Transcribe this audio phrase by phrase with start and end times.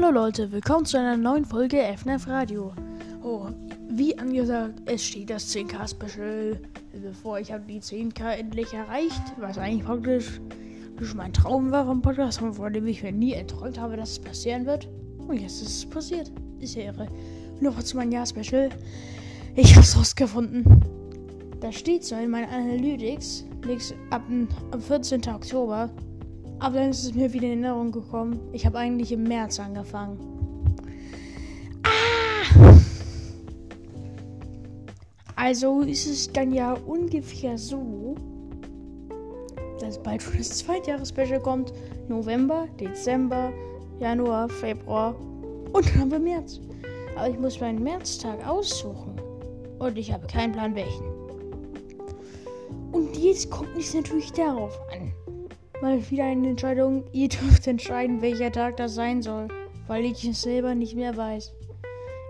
[0.00, 2.72] Hallo Leute, willkommen zu einer neuen Folge FNF Radio.
[3.20, 3.48] Oh,
[3.90, 6.60] wie angesagt, es steht das 10k Special
[7.02, 7.40] bevor.
[7.40, 10.40] Ich habe die 10k endlich erreicht, was eigentlich praktisch
[11.16, 14.66] mein Traum war vom Podcast, von dem ich mir nie erträumt habe, dass es passieren
[14.66, 14.88] wird.
[15.26, 16.30] Und jetzt ist es passiert.
[16.60, 17.08] Ist ja irre.
[17.60, 18.68] Noch zu meinem Jahr-Special.
[19.56, 20.80] Ich habe es rausgefunden.
[21.58, 23.46] Da steht so in meinen Analytics,
[24.10, 24.22] ab,
[24.70, 25.22] ab 14.
[25.26, 25.90] Oktober,
[26.60, 28.40] aber dann ist es mir wieder in Erinnerung gekommen.
[28.52, 30.18] Ich habe eigentlich im März angefangen.
[31.84, 32.78] Ah!
[35.36, 38.16] Also ist es dann ja ungefähr so,
[39.80, 41.72] dass bald schon das Zweitjahres-Special kommt.
[42.08, 43.52] November, Dezember,
[44.00, 45.14] Januar, Februar
[45.72, 46.60] und dann haben wir März.
[47.16, 49.20] Aber ich muss meinen Märztag aussuchen.
[49.78, 51.06] Und ich habe keinen Plan welchen.
[52.90, 55.12] Und jetzt kommt es natürlich darauf an
[55.80, 57.04] mal wieder eine Entscheidung.
[57.12, 59.48] Ihr dürft entscheiden, welcher Tag das sein soll,
[59.86, 61.52] weil ich es selber nicht mehr weiß.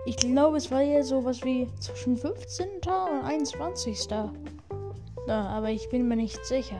[0.05, 2.67] Ich glaube, es war ja sowas wie zwischen 15.
[2.83, 4.07] und 21.
[5.27, 6.79] Ja, aber ich bin mir nicht sicher.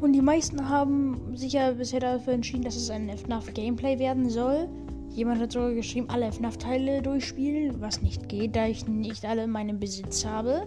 [0.00, 4.30] Und die meisten haben sich ja bisher dafür entschieden, dass es ein FNAF Gameplay werden
[4.30, 4.68] soll.
[5.10, 9.50] Jemand hat sogar geschrieben, alle FNAF-Teile durchspielen, was nicht geht, da ich nicht alle in
[9.50, 10.66] meinem Besitz habe.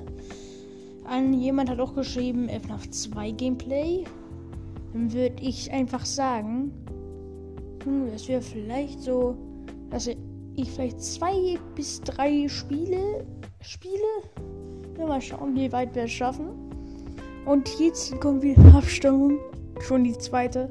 [1.05, 4.03] Ein, jemand hat auch geschrieben, FNAF 2 Gameplay
[4.93, 6.71] dann würde ich einfach sagen,
[7.83, 9.35] hm, dass wir vielleicht so,
[9.89, 13.25] dass ich vielleicht zwei bis drei Spiele
[13.61, 13.97] spiele.
[14.97, 16.49] Mal schauen, wie weit wir es schaffen.
[17.45, 19.39] Und jetzt kommt wieder Abstimmung.
[19.81, 20.69] Schon die zweite.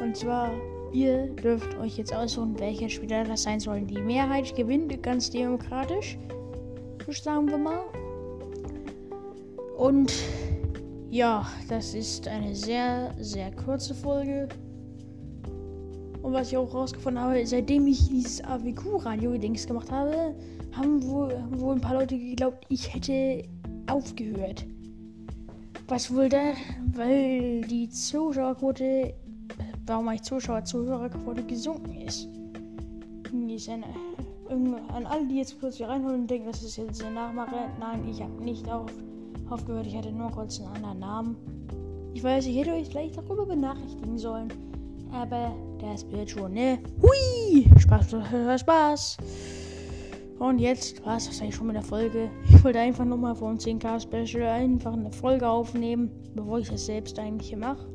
[0.00, 0.50] Und zwar,
[0.92, 3.82] ihr dürft euch jetzt aussuchen, welcher Spieler das sein soll.
[3.82, 6.16] Die Mehrheit gewinnt ganz demokratisch.
[7.08, 7.80] Sagen wir mal.
[9.76, 10.12] Und
[11.10, 14.48] ja, das ist eine sehr, sehr kurze Folge.
[16.22, 20.34] Und was ich auch rausgefunden habe, seitdem ich dieses AWQ-Radio-Dings gemacht habe,
[20.72, 23.42] haben wohl, haben wohl ein paar Leute geglaubt, ich hätte
[23.90, 24.66] aufgehört.
[25.88, 26.52] Was wohl da,
[26.92, 29.12] weil die Zuschauerquote,
[29.86, 32.28] warum eigentlich Zuschauer, Zuhörerquote gesunken ist.
[33.48, 33.86] ist eine,
[34.48, 37.68] an alle, die jetzt kurz hier reinholen und denken, das ist jetzt eine Nachmache.
[37.80, 38.92] Nein, ich habe nicht auf
[39.50, 39.86] aufgehört.
[39.86, 41.36] Ich hatte nur kurz einen anderen Namen.
[42.14, 44.52] Ich weiß, ich hätte euch vielleicht darüber benachrichtigen sollen.
[45.12, 46.78] Aber das wird schon, ne?
[47.02, 47.66] Hui!
[47.78, 48.16] Spaß,
[48.60, 49.16] Spaß.
[50.38, 52.30] Und jetzt war es das eigentlich schon mit der Folge.
[52.48, 56.86] Ich wollte einfach nochmal vor dem 10k Special einfach eine Folge aufnehmen, bevor ich das
[56.86, 57.86] selbst eigentlich hier mache.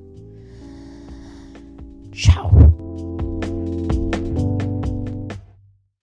[2.14, 2.65] Ciao.